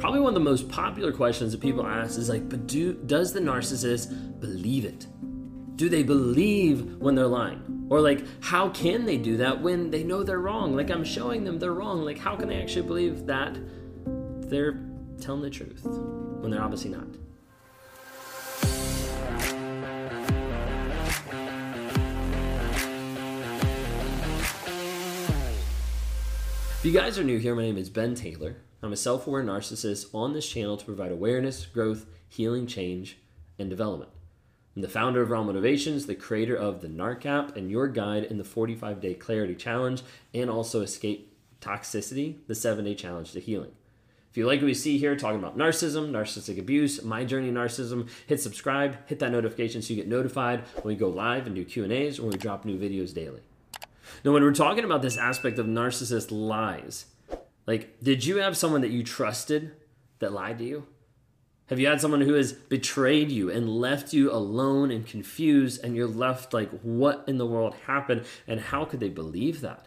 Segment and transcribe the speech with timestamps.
[0.00, 3.32] Probably one of the most popular questions that people ask is like, but do does
[3.32, 5.06] the narcissist believe it?
[5.76, 7.86] Do they believe when they're lying?
[7.88, 10.76] Or like, how can they do that when they know they're wrong?
[10.76, 12.02] Like I'm showing them they're wrong.
[12.02, 13.58] Like how can they actually believe that
[14.50, 14.80] they're
[15.20, 17.06] telling the truth when they're obviously not?
[26.78, 28.56] If you guys are new here, my name is Ben Taylor.
[28.82, 33.18] I'm a self aware narcissist on this channel to provide awareness, growth, healing, change,
[33.58, 34.10] and development.
[34.74, 38.24] I'm the founder of Raw Motivations, the creator of the NARC app, and your guide
[38.24, 43.40] in the 45 day clarity challenge, and also Escape Toxicity, the seven day challenge to
[43.40, 43.72] healing.
[44.30, 47.54] If you like what we see here, talking about narcissism, narcissistic abuse, my journey in
[47.54, 51.56] narcissism, hit subscribe, hit that notification so you get notified when we go live and
[51.56, 53.40] do Q and A's when we drop new videos daily.
[54.24, 57.06] Now, when we're talking about this aspect of narcissist lies,
[57.70, 59.70] like, did you have someone that you trusted
[60.18, 60.86] that lied to you?
[61.66, 65.94] Have you had someone who has betrayed you and left you alone and confused, and
[65.94, 68.24] you're left like, what in the world happened?
[68.48, 69.86] And how could they believe that?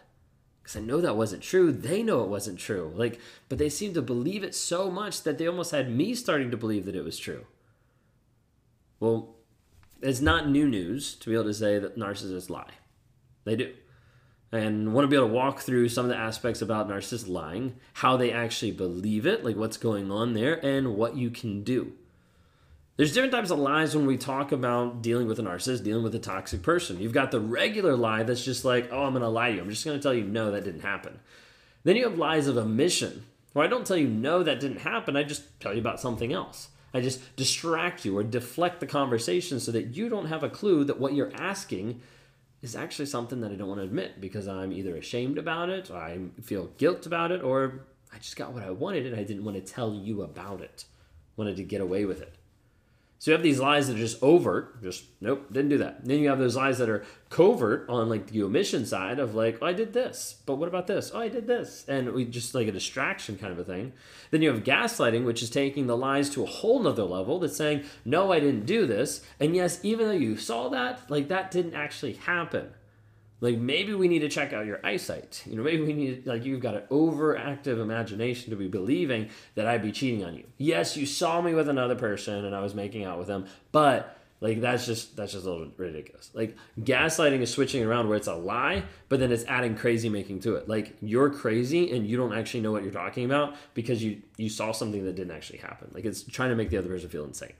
[0.62, 1.72] Because I know that wasn't true.
[1.72, 2.90] They know it wasn't true.
[2.96, 6.50] Like, but they seem to believe it so much that they almost had me starting
[6.52, 7.44] to believe that it was true.
[8.98, 9.34] Well,
[10.00, 12.72] it's not new news to be able to say that narcissists lie.
[13.44, 13.74] They do
[14.52, 17.76] and want to be able to walk through some of the aspects about narcissist lying,
[17.94, 21.92] how they actually believe it, like what's going on there, and what you can do.
[22.96, 26.14] There's different types of lies when we talk about dealing with a narcissist, dealing with
[26.14, 27.00] a toxic person.
[27.00, 29.62] You've got the regular lie that's just like, oh, I'm going to lie to you.
[29.62, 31.18] I'm just going to tell you, no, that didn't happen.
[31.82, 35.16] Then you have lies of omission, where I don't tell you, no, that didn't happen.
[35.16, 36.68] I just tell you about something else.
[36.94, 40.84] I just distract you or deflect the conversation so that you don't have a clue
[40.84, 42.00] that what you're asking
[42.64, 45.90] is actually something that I don't want to admit because I'm either ashamed about it,
[45.90, 49.22] or I feel guilt about it, or I just got what I wanted and I
[49.22, 50.86] didn't want to tell you about it.
[51.36, 52.36] Wanted to get away with it.
[53.24, 56.00] So you have these lies that are just overt, just nope, didn't do that.
[56.00, 59.34] And then you have those lies that are covert on like the omission side of
[59.34, 61.10] like, oh, I did this, but what about this?
[61.14, 63.94] Oh, I did this, and we just like a distraction kind of a thing.
[64.30, 67.38] Then you have gaslighting, which is taking the lies to a whole nother level.
[67.38, 71.28] That's saying, no, I didn't do this, and yes, even though you saw that, like
[71.28, 72.74] that didn't actually happen
[73.44, 75.42] like maybe we need to check out your eyesight.
[75.44, 79.66] You know maybe we need like you've got an overactive imagination to be believing that
[79.66, 80.44] i'd be cheating on you.
[80.56, 84.16] Yes you saw me with another person and i was making out with them but
[84.40, 86.30] like that's just that's just a little ridiculous.
[86.32, 90.40] Like gaslighting is switching around where it's a lie but then it's adding crazy making
[90.40, 90.66] to it.
[90.66, 94.48] Like you're crazy and you don't actually know what you're talking about because you you
[94.48, 95.90] saw something that didn't actually happen.
[95.92, 97.52] Like it's trying to make the other person feel insane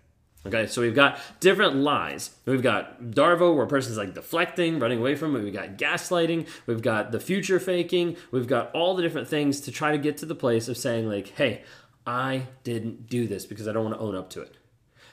[0.47, 2.31] Okay, so we've got different lies.
[2.45, 5.43] We've got Darvo, where a person's like deflecting, running away from it.
[5.43, 6.47] We've got gaslighting.
[6.67, 8.17] We've got the future faking.
[8.31, 11.09] We've got all the different things to try to get to the place of saying,
[11.09, 11.63] like, hey,
[12.07, 14.59] I didn't do this because I don't want to own up to it.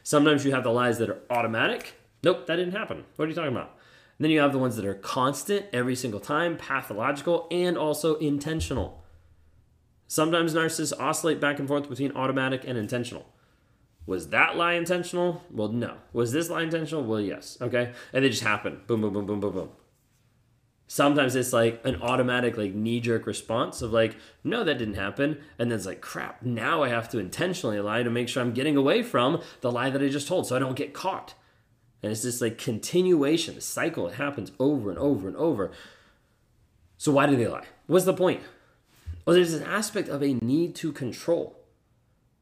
[0.04, 1.94] Sometimes you have the lies that are automatic.
[2.24, 3.06] Nope, that didn't happen.
[3.16, 3.78] What are you talking about?
[4.18, 8.16] And then you have the ones that are constant every single time, pathological, and also
[8.18, 9.04] intentional.
[10.08, 13.26] Sometimes narcissists oscillate back and forth between automatic and intentional.
[14.06, 15.44] Was that lie intentional?
[15.52, 15.98] Well, no.
[16.14, 17.04] Was this lie intentional?
[17.04, 17.58] Well, yes.
[17.62, 17.92] Okay.
[18.14, 18.82] And they just happen.
[18.88, 19.70] Boom, boom, boom, boom, boom, boom.
[20.88, 25.40] Sometimes it's like an automatic, like knee jerk response of like, no, that didn't happen.
[25.58, 28.54] And then it's like, crap, now I have to intentionally lie to make sure I'm
[28.54, 31.34] getting away from the lie that I just told so I don't get caught.
[32.04, 34.08] And it's this like continuation, a cycle.
[34.08, 35.72] It happens over and over and over.
[36.98, 37.68] So why do they lie?
[37.88, 38.42] What's the point?
[39.26, 41.61] Well, there's an aspect of a need to control.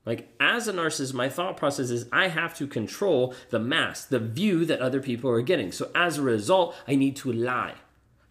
[0.10, 4.18] Like, as a narcissist, my thought process is I have to control the mass, the
[4.18, 5.72] view that other people are getting.
[5.72, 7.76] So, as a result, I need to lie.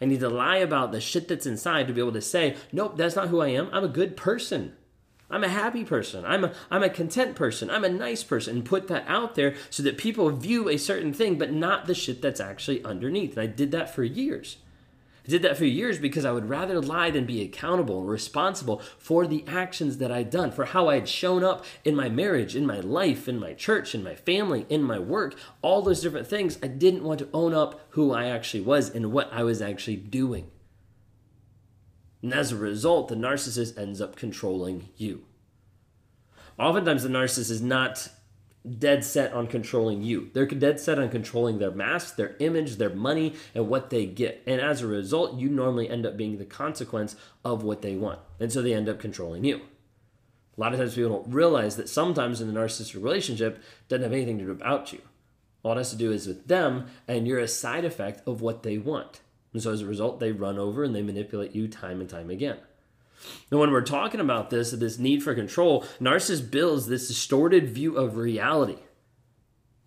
[0.01, 2.97] I need to lie about the shit that's inside to be able to say, nope,
[2.97, 3.69] that's not who I am.
[3.73, 4.73] I'm a good person.
[5.31, 6.25] I'm a happy person.
[6.25, 7.71] I'm a, I'm a content person.
[7.71, 8.57] I'm a nice person.
[8.57, 11.95] And put that out there so that people view a certain thing, but not the
[11.95, 13.37] shit that's actually underneath.
[13.37, 14.57] And I did that for years.
[15.29, 18.79] I did that for years because I would rather lie than be accountable and responsible
[18.97, 22.65] for the actions that I'd done, for how I'd shown up in my marriage, in
[22.65, 26.59] my life, in my church, in my family, in my work, all those different things.
[26.63, 29.97] I didn't want to own up who I actually was and what I was actually
[29.97, 30.51] doing.
[32.23, 35.27] And as a result, the narcissist ends up controlling you.
[36.59, 38.09] Oftentimes, the narcissist is not
[38.77, 40.31] dead set on controlling you.
[40.33, 44.43] They're dead set on controlling their mask, their image, their money, and what they get.
[44.47, 48.21] And as a result, you normally end up being the consequence of what they want.
[48.41, 49.63] And so they end up controlling you.
[50.57, 54.13] A lot of times people don't realize that sometimes in the narcissistic relationship doesn't have
[54.13, 55.01] anything to do about you.
[55.63, 58.63] All it has to do is with them, and you're a side effect of what
[58.63, 59.21] they want.
[59.53, 62.31] And so as a result, they run over and they manipulate you time and time
[62.31, 62.59] again.
[63.51, 67.97] And when we're talking about this, this need for control, narcissist builds this distorted view
[67.97, 68.79] of reality.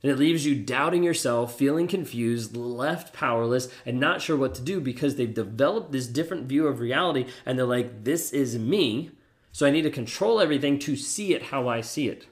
[0.04, 4.62] And it leaves you doubting yourself, feeling confused, left powerless, and not sure what to
[4.62, 9.12] do because they've developed this different view of reality and they're like, this is me,
[9.52, 12.26] so I need to control everything to see it how I see it.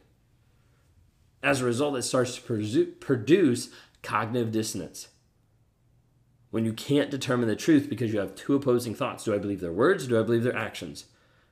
[1.44, 3.70] As a result, it starts to produce
[4.02, 5.10] cognitive dissonance
[6.52, 9.24] when you can't determine the truth because you have two opposing thoughts.
[9.24, 10.08] Do I believe their words?
[10.08, 11.06] Do I believe their actions?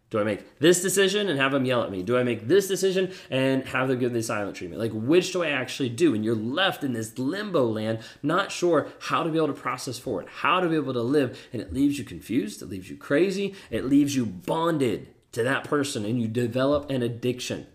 [0.09, 2.01] Do I make this decision and have them yell at me?
[2.01, 4.81] Do I make this decision and have them give the silent treatment?
[4.81, 6.15] Like, which do I actually do?
[6.15, 9.99] And you're left in this limbo land, not sure how to be able to process
[9.99, 11.37] forward, how to be able to live.
[11.51, 15.65] And it leaves you confused, it leaves you crazy, it leaves you bonded to that
[15.65, 17.67] person, and you develop an addiction.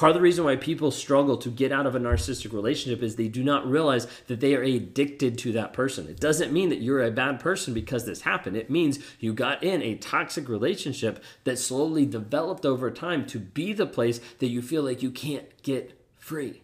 [0.00, 3.16] Part of the reason why people struggle to get out of a narcissistic relationship is
[3.16, 6.08] they do not realize that they are addicted to that person.
[6.08, 8.56] It doesn't mean that you're a bad person because this happened.
[8.56, 13.74] It means you got in a toxic relationship that slowly developed over time to be
[13.74, 16.62] the place that you feel like you can't get free.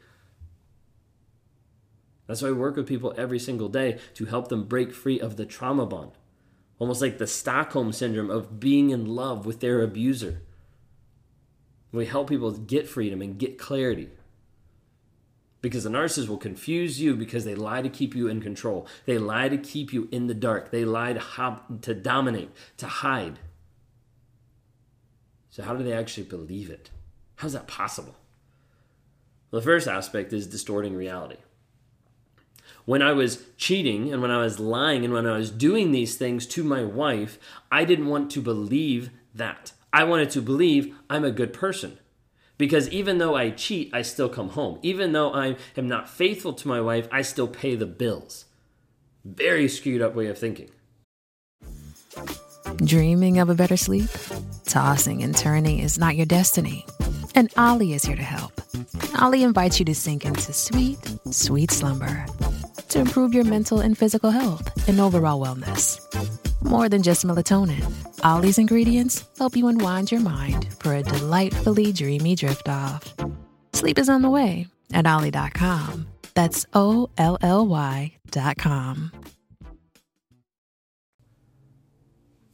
[2.29, 5.37] That's why we work with people every single day to help them break free of
[5.37, 6.13] the trauma bond.
[6.79, 10.41] Almost like the Stockholm syndrome of being in love with their abuser.
[11.97, 14.11] We help people get freedom and get clarity.
[15.63, 18.87] Because the narcissist will confuse you because they lie to keep you in control.
[19.07, 20.71] They lie to keep you in the dark.
[20.71, 23.39] They lie to, hop, to dominate, to hide.
[25.49, 26.91] So, how do they actually believe it?
[27.37, 28.15] How's that possible?
[29.51, 31.39] Well, the first aspect is distorting reality.
[32.85, 36.15] When I was cheating and when I was lying and when I was doing these
[36.17, 37.39] things to my wife,
[37.73, 39.73] I didn't want to believe that.
[39.97, 41.99] I wanted to believe I'm a good person.
[42.59, 44.79] Because even though I cheat, I still come home.
[44.83, 48.45] Even though I am not faithful to my wife, I still pay the bills.
[49.25, 50.69] Very screwed up way of thinking.
[52.77, 54.11] Dreaming of a better sleep?
[54.67, 56.85] Tossing and turning is not your destiny.
[57.35, 58.53] And Olly is here to help.
[59.23, 60.99] Olly invites you to sink into sweet,
[61.31, 62.27] sweet slumber
[62.91, 66.01] to improve your mental and physical health and overall wellness.
[66.63, 67.83] More than just melatonin,
[68.27, 73.15] Olly's ingredients help you unwind your mind for a delightfully dreamy drift off.
[73.73, 76.09] Sleep is on the way at Olly.com.
[76.35, 79.13] That's O L L Y.com.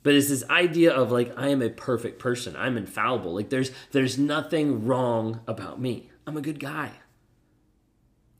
[0.02, 2.54] But it's this idea of like I am a perfect person.
[2.54, 3.32] I'm infallible.
[3.32, 6.10] Like there's there's nothing wrong about me.
[6.26, 6.90] I'm a good guy.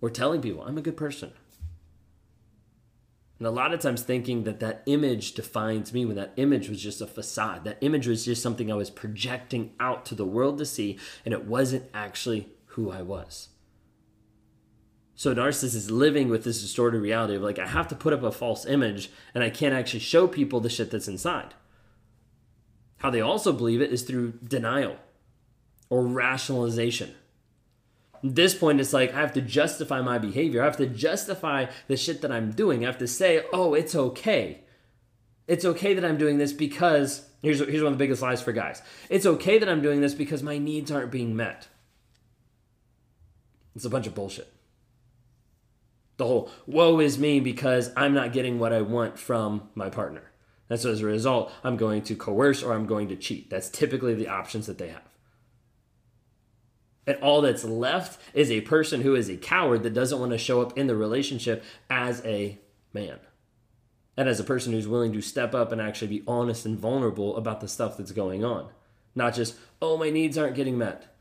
[0.03, 1.33] We're telling people I'm a good person.
[3.43, 6.81] And a lot of times thinking that that image defines me when that image was
[6.81, 7.65] just a facade.
[7.65, 11.35] That image was just something I was projecting out to the world to see, and
[11.35, 13.49] it wasn't actually who I was.
[15.17, 18.23] So narcissist is living with this distorted reality of like, I have to put up
[18.23, 21.55] a false image and I can't actually show people the shit that's inside.
[22.99, 24.99] How they also believe it is through denial
[25.91, 27.13] or rationalization.
[28.23, 30.63] This point, it's like I have to justify my behavior.
[30.63, 32.85] I have to justify the shit that I'm doing.
[32.85, 34.61] I have to say, oh, it's okay.
[35.49, 38.53] It's okay that I'm doing this because here's, here's one of the biggest lies for
[38.53, 38.81] guys.
[39.11, 41.67] It's okay that I'm doing this because my needs aren't being met.
[43.75, 44.53] It's a bunch of bullshit.
[46.19, 50.31] The whole woe is me because I'm not getting what I want from my partner.
[50.71, 53.51] And so as a result, I'm going to coerce or I'm going to cheat.
[53.51, 55.03] That's typically the options that they have.
[57.07, 60.39] And all that's left is a person who is a coward that doesn't want to
[60.39, 62.59] show up in the relationship as a
[62.93, 63.19] man.
[64.17, 67.37] And as a person who's willing to step up and actually be honest and vulnerable
[67.37, 68.69] about the stuff that's going on.
[69.15, 71.13] Not just, oh, my needs aren't getting met.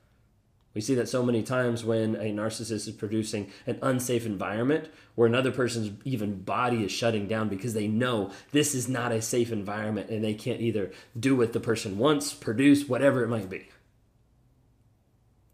[0.74, 5.28] We see that so many times when a narcissist is producing an unsafe environment where
[5.28, 9.52] another person's even body is shutting down because they know this is not a safe
[9.52, 13.68] environment and they can't either do what the person wants, produce, whatever it might be.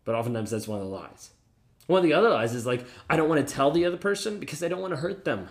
[0.08, 1.32] But oftentimes that's one of the lies.
[1.88, 4.40] One of the other lies is like, I don't want to tell the other person
[4.40, 5.50] because I don't want to hurt them.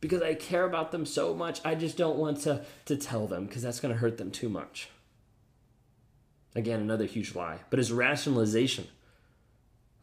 [0.00, 3.46] Because I care about them so much, I just don't want to, to tell them
[3.46, 4.90] because that's going to hurt them too much.
[6.54, 7.58] Again, another huge lie.
[7.68, 8.86] But it's rationalization.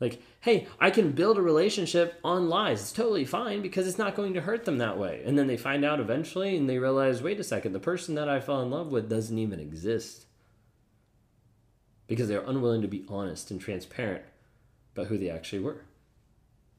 [0.02, 2.82] Like, hey, I can build a relationship on lies.
[2.82, 5.24] It's totally fine because it's not going to hurt them that way.
[5.26, 8.28] And then they find out eventually and they realize wait a second, the person that
[8.28, 10.26] I fell in love with doesn't even exist
[12.14, 14.24] because they were unwilling to be honest and transparent
[14.94, 15.82] about who they actually were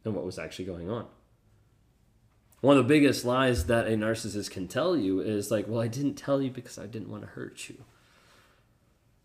[0.05, 1.07] and what was actually going on.
[2.61, 5.88] One of the biggest lies that a narcissist can tell you is like, well, I
[5.88, 7.85] didn't tell you because I didn't want to hurt you.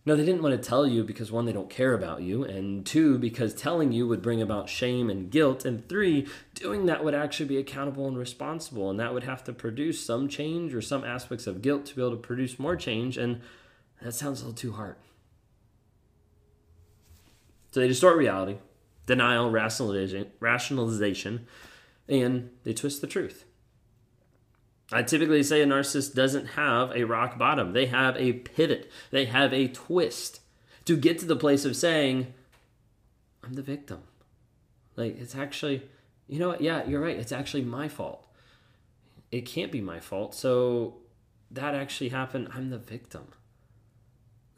[0.03, 2.83] No, they didn't want to tell you because one, they don't care about you, and
[2.83, 6.25] two, because telling you would bring about shame and guilt, and three,
[6.55, 10.27] doing that would actually be accountable and responsible, and that would have to produce some
[10.27, 13.41] change or some aspects of guilt to be able to produce more change, and
[14.01, 14.95] that sounds a little too hard.
[17.71, 18.57] So they distort reality,
[19.05, 21.47] denial, rationalization,
[22.07, 23.45] and they twist the truth.
[24.91, 27.73] I typically say a narcissist doesn't have a rock bottom.
[27.73, 28.91] They have a pivot.
[29.11, 30.41] They have a twist
[30.85, 32.33] to get to the place of saying,
[33.43, 34.01] I'm the victim.
[34.95, 35.83] Like, it's actually,
[36.27, 36.61] you know what?
[36.61, 37.17] Yeah, you're right.
[37.17, 38.25] It's actually my fault.
[39.31, 40.33] It can't be my fault.
[40.33, 40.95] So
[41.51, 42.49] that actually happened.
[42.51, 43.27] I'm the victim.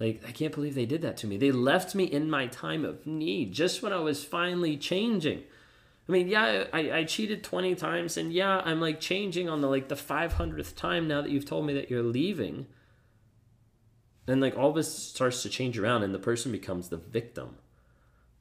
[0.02, 1.38] Like, I can't believe they did that to me.
[1.38, 5.44] They left me in my time of need just when I was finally changing.
[6.10, 9.68] I mean, yeah, I, I cheated 20 times, and yeah, I'm like changing on the
[9.68, 12.66] like the 500th time now that you've told me that you're leaving.
[14.26, 17.58] And like all this starts to change around, and the person becomes the victim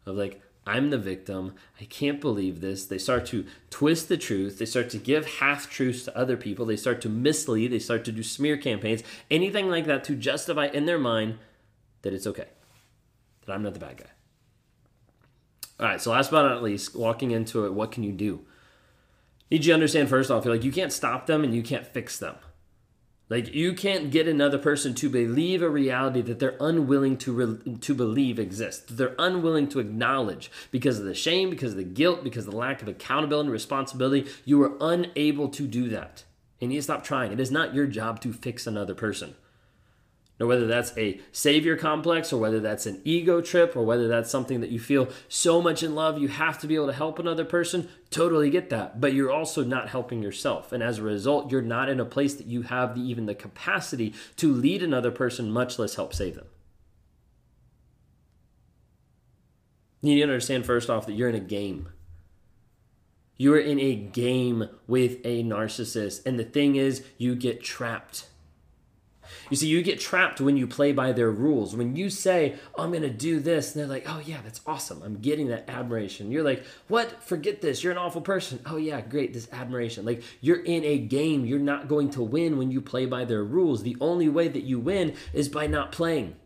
[0.06, 1.56] of like, I'm the victim.
[1.78, 2.86] I can't believe this.
[2.86, 4.58] They start to twist the truth.
[4.58, 6.64] They start to give half truths to other people.
[6.64, 7.70] They start to mislead.
[7.70, 11.38] They start to do smear campaigns, anything like that to justify in their mind
[12.02, 12.48] that it's okay,
[13.46, 14.10] that I'm not the bad guy.
[15.78, 18.40] All right, so last but not least, walking into it, what can you do?
[19.50, 22.18] Need you understand first off, you're like you can't stop them and you can't fix
[22.18, 22.36] them.
[23.30, 27.76] Like you can't get another person to believe a reality that they're unwilling to re-
[27.78, 28.86] to believe exists.
[28.90, 32.58] They're unwilling to acknowledge because of the shame, because of the guilt, because of the
[32.58, 34.28] lack of accountability and responsibility.
[34.44, 36.24] You are unable to do that.
[36.60, 37.32] And you stop trying.
[37.32, 39.36] It is not your job to fix another person.
[40.40, 44.30] Now, whether that's a savior complex or whether that's an ego trip or whether that's
[44.30, 47.18] something that you feel so much in love you have to be able to help
[47.18, 49.02] another person, totally get that.
[49.02, 50.72] But you're also not helping yourself.
[50.72, 53.34] And as a result, you're not in a place that you have the, even the
[53.34, 56.46] capacity to lead another person, much less help save them.
[60.00, 61.90] You need to understand first off that you're in a game.
[63.36, 66.24] You are in a game with a narcissist.
[66.24, 68.29] And the thing is, you get trapped
[69.50, 71.74] you see, you get trapped when you play by their rules.
[71.76, 74.60] When you say, oh, I'm going to do this, and they're like, oh, yeah, that's
[74.66, 75.02] awesome.
[75.02, 76.32] I'm getting that admiration.
[76.32, 77.22] You're like, what?
[77.22, 77.82] Forget this.
[77.82, 78.60] You're an awful person.
[78.66, 79.32] Oh, yeah, great.
[79.32, 80.04] This admiration.
[80.04, 81.44] Like, you're in a game.
[81.44, 83.82] You're not going to win when you play by their rules.
[83.82, 86.36] The only way that you win is by not playing.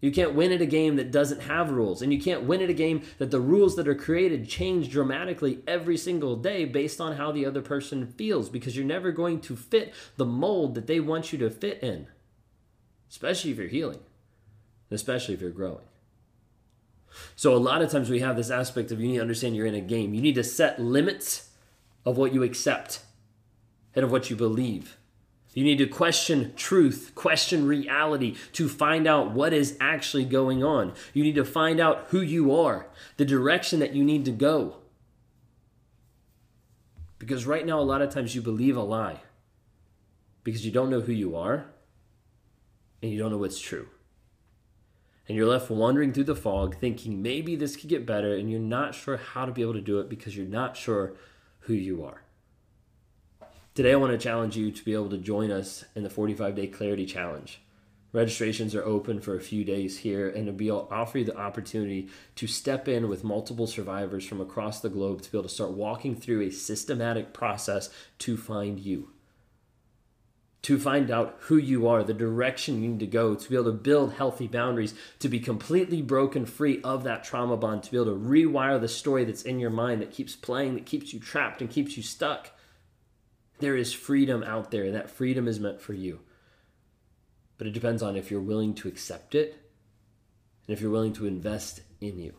[0.00, 2.02] You can't win at a game that doesn't have rules.
[2.02, 5.58] And you can't win at a game that the rules that are created change dramatically
[5.66, 9.56] every single day based on how the other person feels because you're never going to
[9.56, 12.06] fit the mold that they want you to fit in,
[13.10, 14.00] especially if you're healing,
[14.90, 15.84] especially if you're growing.
[17.34, 19.66] So, a lot of times we have this aspect of you need to understand you're
[19.66, 20.14] in a game.
[20.14, 21.50] You need to set limits
[22.04, 23.00] of what you accept
[23.94, 24.96] and of what you believe.
[25.54, 30.92] You need to question truth, question reality to find out what is actually going on.
[31.14, 32.86] You need to find out who you are,
[33.16, 34.76] the direction that you need to go.
[37.18, 39.20] Because right now, a lot of times you believe a lie
[40.44, 41.66] because you don't know who you are
[43.02, 43.88] and you don't know what's true.
[45.26, 48.60] And you're left wandering through the fog thinking maybe this could get better, and you're
[48.60, 51.14] not sure how to be able to do it because you're not sure
[51.60, 52.22] who you are.
[53.78, 56.56] Today, I want to challenge you to be able to join us in the 45
[56.56, 57.60] day clarity challenge.
[58.12, 62.08] Registrations are open for a few days here, and we will offer you the opportunity
[62.34, 65.70] to step in with multiple survivors from across the globe to be able to start
[65.70, 69.10] walking through a systematic process to find you.
[70.62, 73.66] To find out who you are, the direction you need to go, to be able
[73.66, 77.96] to build healthy boundaries, to be completely broken free of that trauma bond, to be
[77.96, 81.20] able to rewire the story that's in your mind that keeps playing, that keeps you
[81.20, 82.50] trapped and keeps you stuck
[83.58, 84.84] there is freedom out there.
[84.84, 86.20] and That freedom is meant for you.
[87.56, 89.58] But it depends on if you're willing to accept it
[90.66, 92.34] and if you're willing to invest in you.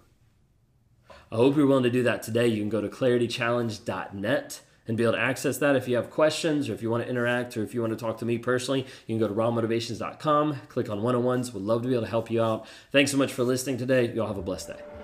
[1.31, 2.47] I hope you're willing to do that today.
[2.47, 5.75] You can go to claritychallenge.net and be able to access that.
[5.75, 7.99] If you have questions or if you want to interact or if you want to
[7.99, 11.53] talk to me personally, you can go to rawmotivations.com, click on one on ones.
[11.53, 12.65] We'd love to be able to help you out.
[12.91, 14.11] Thanks so much for listening today.
[14.11, 14.98] Y'all have a blessed day.